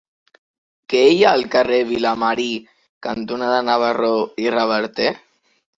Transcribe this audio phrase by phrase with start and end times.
[0.93, 2.49] Què hi ha al carrer Vilamarí
[3.09, 4.13] cantonada Navarro
[4.47, 5.17] i Reverter?